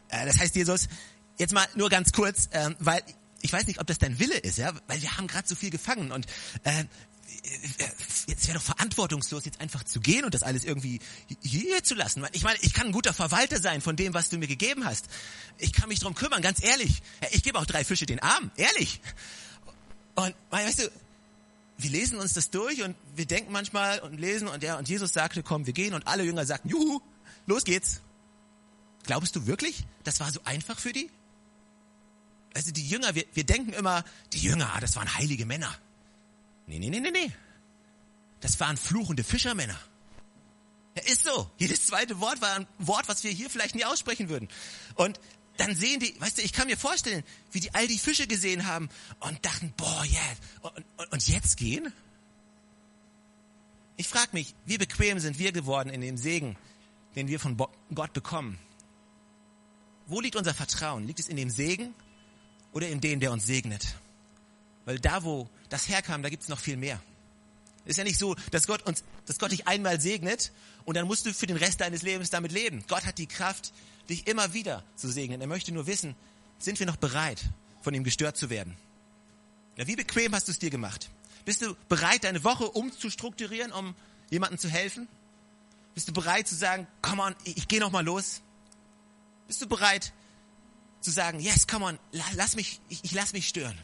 [0.08, 0.88] Äh, das heißt, Jesus,
[1.38, 3.02] jetzt mal nur ganz kurz, äh, weil
[3.42, 5.70] ich weiß nicht, ob das dein Wille ist, ja, weil wir haben gerade so viel
[5.70, 6.26] gefangen und
[6.64, 6.84] äh,
[8.26, 11.00] jetzt wäre doch verantwortungslos, jetzt einfach zu gehen und das alles irgendwie
[11.40, 12.26] hier zu lassen.
[12.32, 15.06] Ich meine, ich kann ein guter Verwalter sein von dem, was du mir gegeben hast.
[15.56, 17.02] Ich kann mich drum kümmern, ganz ehrlich.
[17.30, 19.00] Ich gebe auch drei Fische den Arm, ehrlich.
[20.14, 20.90] Und weißt du,
[21.78, 25.12] wir lesen uns das durch und wir denken manchmal und lesen und ja, und Jesus
[25.12, 27.00] sagte, komm, wir gehen und alle Jünger sagten, juhu,
[27.46, 28.02] los geht's.
[29.04, 31.10] Glaubst du wirklich, das war so einfach für die?
[32.54, 35.74] Also die Jünger, wir, wir denken immer, die Jünger, das waren heilige Männer.
[36.66, 37.32] Nee, nee, nee, nee, nee.
[38.40, 39.78] Das waren fluchende Fischermänner.
[40.96, 41.50] Ja, ist so.
[41.58, 44.48] Jedes zweite Wort war ein Wort, was wir hier vielleicht nie aussprechen würden.
[44.96, 45.20] Und
[45.56, 48.66] dann sehen die, weißt du, ich kann mir vorstellen, wie die all die Fische gesehen
[48.66, 48.88] haben
[49.20, 50.36] und dachten, boah, yeah.
[50.62, 51.92] Und, und, und jetzt gehen?
[53.96, 56.56] Ich frage mich, wie bequem sind wir geworden in dem Segen,
[57.16, 57.56] den wir von
[57.94, 58.58] Gott bekommen?
[60.06, 61.06] Wo liegt unser Vertrauen?
[61.06, 61.94] Liegt es in dem Segen
[62.72, 63.94] oder in dem, der uns segnet?
[64.86, 67.00] Weil da, wo das herkam, da gibt es noch viel mehr.
[67.84, 70.52] Ist ja nicht so, dass Gott uns, dass Gott dich einmal segnet
[70.84, 72.84] und dann musst du für den Rest deines Lebens damit leben.
[72.88, 73.72] Gott hat die Kraft,
[74.10, 75.40] dich immer wieder zu segnen.
[75.40, 76.14] Er möchte nur wissen,
[76.58, 77.42] sind wir noch bereit,
[77.80, 78.76] von ihm gestört zu werden?
[79.76, 81.08] Ja, wie bequem hast du es dir gemacht?
[81.44, 83.94] Bist du bereit, deine Woche umzustrukturieren, um
[84.30, 85.08] jemandem zu helfen?
[85.94, 88.42] Bist du bereit zu sagen, come on, ich, ich gehe noch mal los?
[89.46, 90.12] Bist du bereit
[91.00, 91.98] zu sagen, yes, come on,
[92.34, 93.78] lass mich, ich, ich lass mich stören?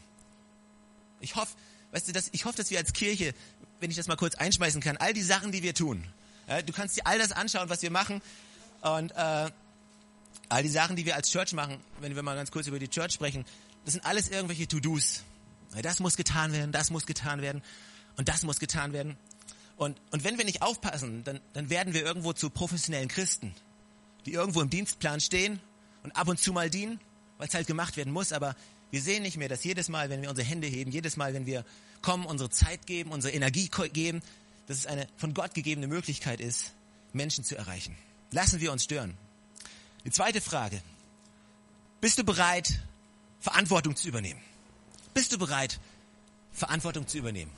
[1.19, 1.55] Ich hoffe,
[1.91, 3.33] weißt du, dass, ich hoffe, dass wir als Kirche,
[3.79, 6.05] wenn ich das mal kurz einschmeißen kann, all die Sachen, die wir tun,
[6.47, 8.21] ja, du kannst dir all das anschauen, was wir machen
[8.81, 9.51] und äh,
[10.49, 12.87] all die Sachen, die wir als Church machen, wenn wir mal ganz kurz über die
[12.87, 13.45] Church sprechen,
[13.85, 15.23] das sind alles irgendwelche To-Dos.
[15.81, 17.61] Das muss getan werden, das muss getan werden
[18.15, 19.17] und das muss getan werden.
[19.75, 23.53] Und, und wenn wir nicht aufpassen, dann, dann werden wir irgendwo zu professionellen Christen,
[24.25, 25.59] die irgendwo im Dienstplan stehen
[26.03, 26.99] und ab und zu mal dienen,
[27.37, 28.31] weil es halt gemacht werden muss.
[28.31, 28.55] Aber
[28.89, 31.45] wir sehen nicht mehr, dass jedes Mal, wenn wir unsere Hände heben, jedes Mal, wenn
[31.45, 31.63] wir
[32.01, 34.21] kommen, unsere Zeit geben, unsere Energie geben,
[34.67, 36.73] dass es eine von Gott gegebene Möglichkeit ist,
[37.13, 37.95] Menschen zu erreichen.
[38.31, 39.15] Lassen wir uns stören.
[40.07, 40.81] Die zweite Frage.
[41.99, 42.79] Bist du bereit,
[43.41, 44.39] Verantwortung zu übernehmen?
[45.13, 45.81] Bist du bereit,
[46.53, 47.51] Verantwortung zu übernehmen?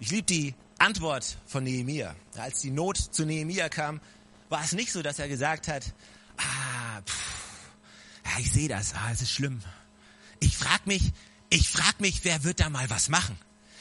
[0.00, 2.16] Ich liebe die Antwort von Nehemia.
[2.36, 4.00] Als die Not zu Nehemia kam,
[4.48, 5.94] war es nicht so, dass er gesagt hat,
[6.38, 7.68] ah, pff,
[8.24, 9.62] ja, ich sehe das, ah, es ist schlimm.
[10.40, 11.12] Ich frag mich,
[11.50, 13.38] ich frag mich, wer wird da mal was machen?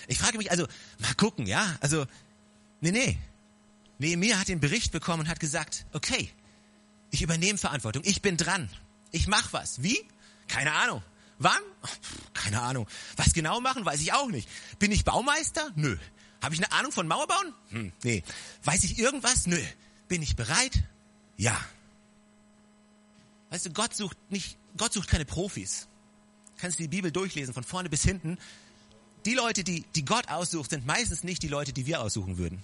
[0.08, 0.68] Ich frage mich, also,
[1.00, 2.06] mal gucken, ja, also,
[2.82, 3.18] nee, nee.
[3.98, 6.30] Nehemia hat den Bericht bekommen und hat gesagt, okay,
[7.14, 8.70] ich übernehme Verantwortung, ich bin dran,
[9.12, 9.84] ich mach was.
[9.84, 10.04] Wie?
[10.48, 11.04] Keine Ahnung.
[11.38, 11.62] Wann?
[12.34, 12.88] Keine Ahnung.
[13.16, 14.50] Was genau machen, weiß ich auch nicht.
[14.80, 15.72] Bin ich Baumeister?
[15.76, 15.96] Nö.
[16.42, 17.54] Habe ich eine Ahnung von Mauerbauen?
[17.70, 18.24] Hm, nee.
[18.64, 19.46] Weiß ich irgendwas?
[19.46, 19.62] Nö.
[20.08, 20.84] Bin ich bereit?
[21.38, 21.58] Ja.
[23.52, 25.88] Weißt du, Gott sucht nicht, Gott sucht keine Profis.
[26.58, 28.40] Kannst du die Bibel durchlesen, von vorne bis hinten.
[29.26, 32.64] Die Leute, die, die Gott aussucht, sind meistens nicht die Leute, die wir aussuchen würden.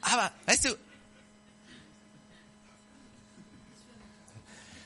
[0.00, 0.76] Aber, weißt du,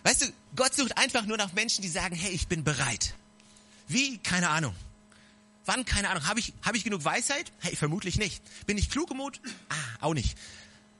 [0.05, 3.15] Weißt du, Gott sucht einfach nur nach Menschen, die sagen, hey, ich bin bereit.
[3.89, 4.19] Wie?
[4.19, 4.75] Keine Ahnung.
[5.65, 5.87] Wann?
[5.87, 6.27] Keine Ahnung.
[6.27, 7.51] Habe ich, hab ich genug Weisheit?
[7.61, 8.43] Hey, vermutlich nicht.
[8.67, 9.41] Bin ich klug im Mut?
[9.71, 10.37] Ah, auch nicht.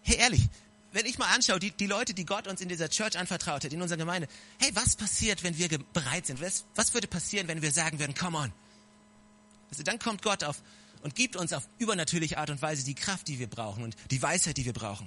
[0.03, 0.49] Hey, ehrlich,
[0.93, 3.73] wenn ich mal anschaue, die, die Leute, die Gott uns in dieser Church anvertraut hat,
[3.75, 4.27] in unserer Gemeinde,
[4.59, 6.41] hey, was passiert, wenn wir bereit sind?
[6.41, 8.53] Was, was würde passieren, wenn wir sagen würden, come on?
[9.71, 10.63] Also dann kommt Gott auf
[11.05, 14.21] und gibt uns auf übernatürliche Art und Weise die Kraft, die wir brauchen und die
[14.23, 15.07] Weisheit, die wir brauchen.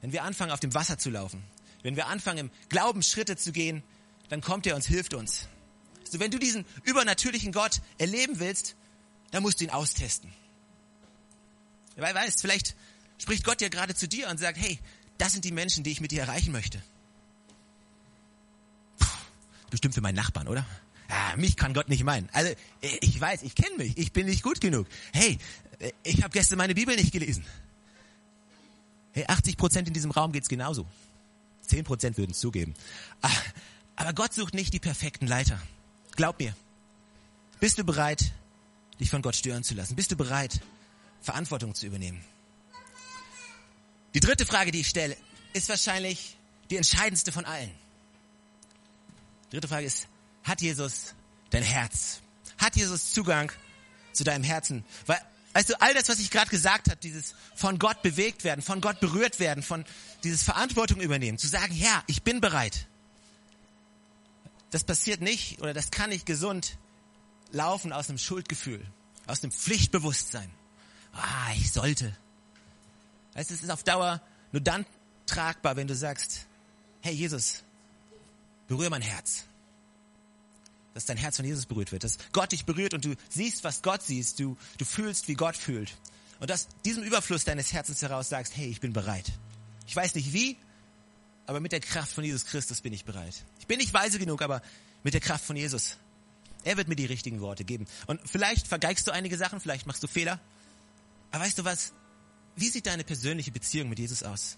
[0.00, 1.44] Wenn wir anfangen, auf dem Wasser zu laufen,
[1.82, 3.82] wenn wir anfangen, im Glauben Schritte zu gehen,
[4.30, 5.46] dann kommt er und hilft uns.
[6.06, 8.76] Also wenn du diesen übernatürlichen Gott erleben willst,
[9.30, 10.32] dann musst du ihn austesten.
[11.96, 12.74] Weil weißt, vielleicht
[13.18, 14.78] spricht Gott ja gerade zu dir und sagt, hey,
[15.18, 16.82] das sind die Menschen, die ich mit dir erreichen möchte.
[18.98, 19.06] Puh,
[19.68, 20.66] bestimmt für meinen Nachbarn, oder?
[21.08, 22.28] Ja, mich kann Gott nicht meinen.
[22.32, 24.86] Also ich weiß, ich kenne mich, ich bin nicht gut genug.
[25.12, 25.38] Hey,
[26.02, 27.44] ich habe gestern meine Bibel nicht gelesen.
[29.12, 30.86] Hey, 80 Prozent in diesem Raum geht's genauso.
[31.60, 32.74] Zehn Prozent würden es zugeben.
[33.22, 33.30] Ah,
[33.96, 35.60] aber Gott sucht nicht die perfekten Leiter.
[36.16, 36.54] Glaub mir.
[37.60, 38.32] Bist du bereit,
[39.00, 39.96] dich von Gott stören zu lassen?
[39.96, 40.60] Bist du bereit,
[41.20, 42.22] Verantwortung zu übernehmen?
[44.14, 45.16] Die dritte Frage, die ich stelle,
[45.52, 46.36] ist wahrscheinlich
[46.70, 47.70] die entscheidendste von allen.
[49.46, 50.08] Die dritte Frage ist,
[50.44, 51.14] hat Jesus
[51.50, 52.20] dein Herz?
[52.58, 53.50] Hat Jesus Zugang
[54.12, 54.84] zu deinem Herzen?
[55.06, 55.20] Weil
[55.54, 58.80] Weißt du, all das, was ich gerade gesagt habe, dieses von Gott bewegt werden, von
[58.80, 59.84] Gott berührt werden, von
[60.24, 62.88] dieses Verantwortung übernehmen, zu sagen, ja, ich bin bereit.
[64.72, 66.76] Das passiert nicht oder das kann nicht gesund
[67.52, 68.84] laufen aus einem Schuldgefühl,
[69.28, 70.50] aus einem Pflichtbewusstsein.
[71.12, 72.16] Ah, ich sollte.
[73.34, 74.84] Weißt du, es ist auf Dauer nur dann
[75.26, 76.46] tragbar, wenn du sagst,
[77.00, 77.62] hey Jesus,
[78.66, 79.44] berühre mein Herz
[80.94, 83.82] dass dein Herz von Jesus berührt wird, dass Gott dich berührt und du siehst, was
[83.82, 85.96] Gott siehst, du, du fühlst, wie Gott fühlt.
[86.40, 89.32] Und dass diesem Überfluss deines Herzens heraus sagst, hey, ich bin bereit.
[89.86, 90.56] Ich weiß nicht wie,
[91.46, 93.44] aber mit der Kraft von Jesus Christus bin ich bereit.
[93.58, 94.62] Ich bin nicht weise genug, aber
[95.02, 95.98] mit der Kraft von Jesus.
[96.62, 97.86] Er wird mir die richtigen Worte geben.
[98.06, 100.40] Und vielleicht vergeigst du einige Sachen, vielleicht machst du Fehler.
[101.30, 101.92] Aber weißt du was?
[102.56, 104.56] Wie sieht deine persönliche Beziehung mit Jesus aus?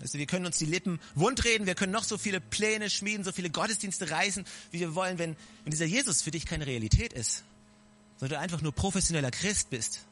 [0.00, 3.32] Also wir können uns die Lippen wundreden, wir können noch so viele Pläne schmieden, so
[3.32, 7.42] viele Gottesdienste reißen, wie wir wollen, wenn, wenn dieser Jesus für dich keine Realität ist,
[8.18, 10.04] sondern du einfach nur professioneller Christ bist,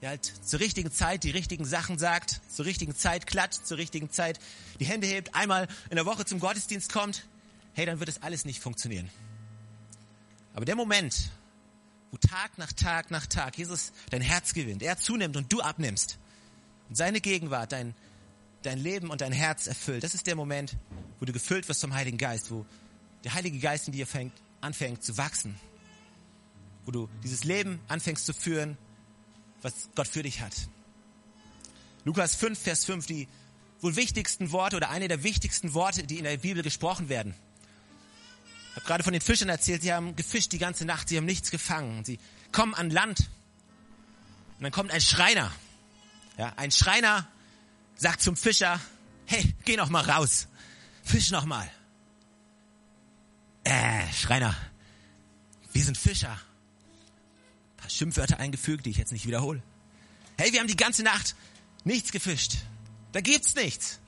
[0.00, 4.10] der halt zur richtigen Zeit die richtigen Sachen sagt, zur richtigen Zeit klatscht, zur richtigen
[4.10, 4.38] Zeit
[4.78, 7.26] die Hände hebt, einmal in der Woche zum Gottesdienst kommt,
[7.72, 9.10] hey, dann wird das alles nicht funktionieren.
[10.54, 11.30] Aber der Moment,
[12.12, 16.18] wo Tag nach Tag nach Tag Jesus dein Herz gewinnt, er zunimmt und du abnimmst
[16.88, 17.94] und seine Gegenwart dein,
[18.64, 20.76] dein Leben und dein Herz erfüllt, das ist der Moment,
[21.20, 22.66] wo du gefüllt wirst vom Heiligen Geist, wo
[23.22, 25.58] der Heilige Geist in dir fängt, anfängt zu wachsen,
[26.84, 28.76] wo du dieses Leben anfängst zu führen,
[29.62, 30.54] was Gott für dich hat.
[32.04, 33.28] Lukas 5, Vers 5, die
[33.80, 37.34] wohl wichtigsten Worte oder eine der wichtigsten Worte, die in der Bibel gesprochen werden.
[38.70, 41.26] Ich habe gerade von den Fischern erzählt, sie haben gefischt die ganze Nacht, sie haben
[41.26, 42.04] nichts gefangen.
[42.04, 42.18] Sie
[42.50, 43.20] kommen an Land
[44.58, 45.52] und dann kommt ein Schreiner.
[46.36, 47.28] Ja, ein Schreiner
[47.96, 48.80] sagt zum Fischer,
[49.26, 50.48] hey, geh noch mal raus,
[51.02, 51.68] fisch noch mal.
[53.64, 54.54] Äh, Schreiner,
[55.72, 56.32] wir sind Fischer.
[56.32, 59.62] Ein paar Schimpfwörter eingefügt, die ich jetzt nicht wiederhole.
[60.36, 61.34] Hey, wir haben die ganze Nacht
[61.84, 62.58] nichts gefischt.
[63.12, 64.00] Da gibt's nichts.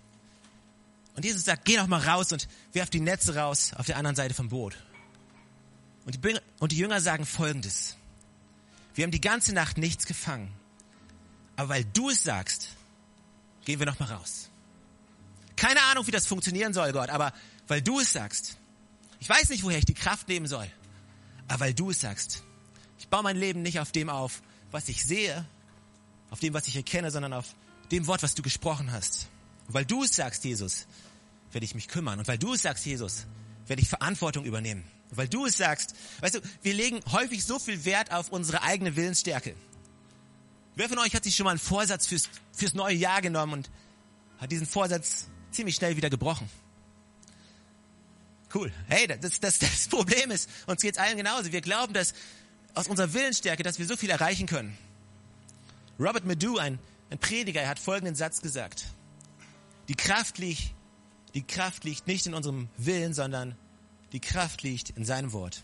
[1.15, 4.17] Und Jesus sagt, geh noch mal raus und werf die Netze raus auf der anderen
[4.17, 4.77] Seite vom Boot.
[6.05, 7.97] Und die, und die Jünger sagen folgendes.
[8.95, 10.53] Wir haben die ganze Nacht nichts gefangen.
[11.57, 12.76] Aber weil du es sagst,
[13.67, 14.49] gehen wir noch mal raus.
[15.57, 17.35] Keine Ahnung, wie das funktionieren soll, Gott, aber
[17.69, 18.57] weil du es sagst.
[19.21, 20.71] Ich weiß nicht, woher ich die Kraft nehmen soll.
[21.49, 22.43] Aber weil du es sagst.
[22.99, 25.45] Ich baue mein Leben nicht auf dem auf, was ich sehe,
[26.31, 27.55] auf dem, was ich erkenne, sondern auf
[27.91, 29.29] dem Wort, was du gesprochen hast.
[29.67, 30.87] Und weil du es sagst, Jesus,
[31.53, 32.19] werde ich mich kümmern.
[32.19, 33.27] Und weil du es sagst, Jesus,
[33.67, 34.85] werde ich Verantwortung übernehmen.
[35.11, 38.63] Und weil du es sagst, weißt du, wir legen häufig so viel Wert auf unsere
[38.63, 39.55] eigene Willensstärke.
[40.77, 43.71] Wer von euch hat sich schon mal einen Vorsatz fürs, fürs neue Jahr genommen und
[44.39, 46.49] hat diesen Vorsatz ziemlich schnell wieder gebrochen?
[48.55, 48.71] Cool.
[48.87, 51.51] Hey, das, das, das Problem ist, uns geht's allen genauso.
[51.51, 52.13] Wir glauben, dass
[52.75, 54.77] aus unserer Willensstärke, dass wir so viel erreichen können.
[55.99, 58.85] Robert Medu, ein, ein Prediger, er hat folgenden Satz gesagt.
[59.89, 60.75] Die Kraft liegt,
[61.35, 63.57] die Kraft liegt nicht in unserem Willen, sondern
[64.13, 65.63] die Kraft liegt in seinem Wort.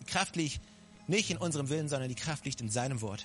[0.00, 0.60] Die Kraft liegt
[1.06, 3.24] nicht in unserem Willen, sondern die Kraft liegt in seinem Wort.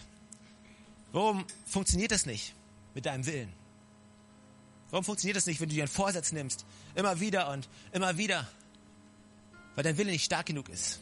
[1.15, 2.54] Warum funktioniert das nicht
[2.93, 3.47] mit deinem Willen?
[4.89, 6.65] Warum funktioniert das nicht, wenn du dir einen Vorsatz nimmst?
[6.93, 8.45] Immer wieder und immer wieder.
[9.75, 10.99] Weil dein Wille nicht stark genug ist.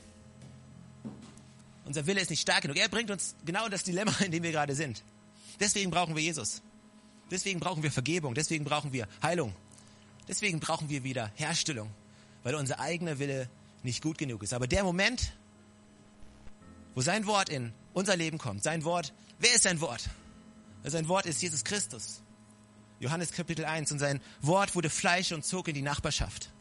[1.86, 2.78] Unser Wille ist nicht stark genug.
[2.78, 5.04] Er bringt uns genau das Dilemma, in dem wir gerade sind.
[5.60, 6.62] Deswegen brauchen wir Jesus.
[7.32, 8.36] Deswegen brauchen wir Vergebung.
[8.36, 9.56] Deswegen brauchen wir Heilung.
[10.28, 11.90] Deswegen brauchen wir wieder Herstellung.
[12.44, 13.50] Weil unser eigener Wille
[13.82, 14.54] nicht gut genug ist.
[14.54, 15.34] Aber der Moment,
[16.94, 20.10] wo sein Wort in unser Leben kommt, sein Wort, wer ist sein Wort?
[20.84, 22.22] Sein Wort ist Jesus Christus.
[23.00, 23.92] Johannes Kapitel 1.
[23.92, 26.52] Und sein Wort wurde Fleisch und zog in die Nachbarschaft.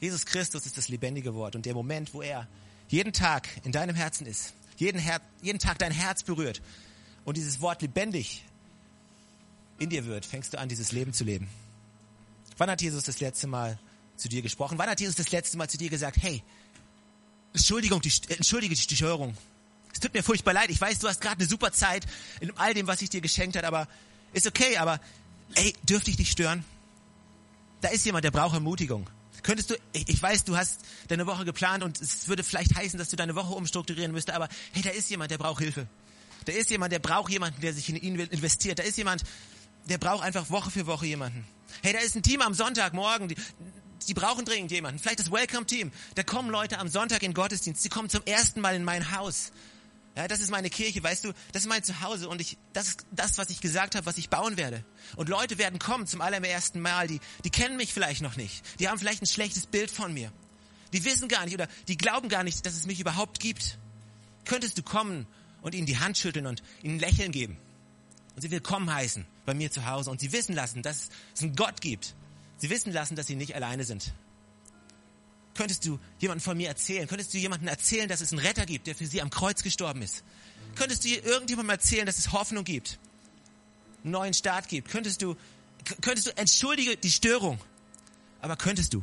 [0.00, 1.56] Jesus Christus ist das lebendige Wort.
[1.56, 2.48] Und der Moment, wo er
[2.88, 6.60] jeden Tag in deinem Herzen ist, jeden, Her jeden Tag dein Herz berührt
[7.24, 8.44] und dieses Wort lebendig
[9.78, 11.48] in dir wird, fängst du an, dieses Leben zu leben.
[12.58, 13.78] Wann hat Jesus das letzte Mal
[14.16, 14.78] zu dir gesprochen?
[14.78, 16.42] Wann hat Jesus das letzte Mal zu dir gesagt, hey,
[17.52, 19.36] Entschuldigung, die, entschuldige die Störung.
[19.96, 20.68] Es tut mir furchtbar leid.
[20.68, 22.04] Ich weiß, du hast gerade eine super Zeit
[22.40, 23.88] in all dem, was ich dir geschenkt habe, aber
[24.34, 25.00] ist okay, aber
[25.54, 26.66] ey, dürfte ich dich stören?
[27.80, 29.08] Da ist jemand, der braucht Ermutigung.
[29.42, 33.08] Könntest du, ich weiß, du hast deine Woche geplant und es würde vielleicht heißen, dass
[33.08, 35.86] du deine Woche umstrukturieren müsste, aber hey, da ist jemand, der braucht Hilfe.
[36.44, 38.78] Da ist jemand, der braucht jemanden, der sich in ihn investiert.
[38.78, 39.22] Da ist jemand,
[39.86, 41.46] der braucht einfach Woche für Woche jemanden.
[41.82, 43.36] Hey, da ist ein Team am Sonntagmorgen, die,
[44.06, 44.98] die brauchen dringend jemanden.
[44.98, 45.90] Vielleicht das Welcome-Team.
[46.16, 47.82] Da kommen Leute am Sonntag in Gottesdienst.
[47.82, 49.52] Sie kommen zum ersten Mal in mein Haus.
[50.16, 53.06] Ja, das ist meine Kirche, weißt du, das ist mein Zuhause und ich, das ist
[53.10, 54.82] das, was ich gesagt habe, was ich bauen werde.
[55.16, 58.64] Und Leute werden kommen zum allerersten Mal, die, die kennen mich vielleicht noch nicht.
[58.80, 60.32] Die haben vielleicht ein schlechtes Bild von mir.
[60.94, 63.78] Die wissen gar nicht oder die glauben gar nicht, dass es mich überhaupt gibt.
[64.46, 65.26] Könntest du kommen
[65.60, 67.58] und ihnen die Hand schütteln und ihnen Lächeln geben?
[68.34, 71.56] Und sie willkommen heißen bei mir zu Hause und sie wissen lassen, dass es einen
[71.56, 72.14] Gott gibt.
[72.56, 74.14] Sie wissen lassen, dass sie nicht alleine sind.
[75.56, 77.08] Könntest du jemanden von mir erzählen?
[77.08, 80.02] Könntest du jemanden erzählen, dass es einen Retter gibt, der für sie am Kreuz gestorben
[80.02, 80.22] ist?
[80.74, 82.98] Könntest du irgendjemandem erzählen, dass es Hoffnung gibt?
[84.04, 84.90] Einen neuen Start gibt?
[84.90, 85.34] Könntest du,
[86.02, 87.58] könntest du, entschuldige die Störung,
[88.42, 89.02] aber könntest du?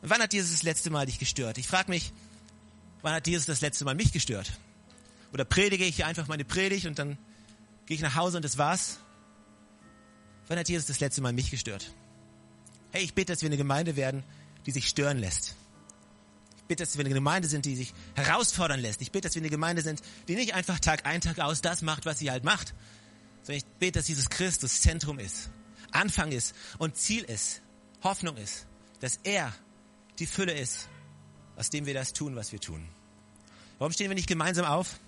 [0.00, 1.58] Wann hat Jesus das letzte Mal dich gestört?
[1.58, 2.12] Ich frage mich,
[3.02, 4.52] wann hat Jesus das letzte Mal mich gestört?
[5.32, 7.18] Oder predige ich hier einfach meine Predigt und dann
[7.86, 8.98] gehe ich nach Hause und das war's?
[10.48, 11.92] Wann hat Jesus das letzte Mal mich gestört?
[12.92, 14.22] Hey, ich bete, dass wir eine Gemeinde werden,
[14.66, 15.54] die sich stören lässt.
[16.56, 19.02] Ich bitte, dass wir eine Gemeinde sind, die sich herausfordern lässt.
[19.02, 21.82] Ich bitte, dass wir eine Gemeinde sind, die nicht einfach Tag ein, Tag aus das
[21.82, 22.74] macht, was sie halt macht,
[23.42, 25.50] sondern ich bete, dass Jesus Christus Zentrum ist.
[25.92, 27.60] Anfang ist und Ziel ist,
[28.02, 28.66] Hoffnung ist,
[29.00, 29.54] dass er
[30.18, 30.88] die Fülle ist,
[31.56, 32.88] aus dem wir das tun, was wir tun.
[33.78, 34.98] Warum stehen wir nicht gemeinsam auf?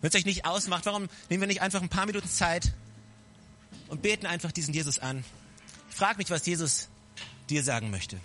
[0.00, 2.72] Wenn es euch nicht ausmacht, warum nehmen wir nicht einfach ein paar Minuten Zeit
[3.88, 5.24] und beten einfach diesen Jesus an?
[5.90, 6.88] Ich frage mich, was Jesus
[7.52, 8.18] dir sagen möchte.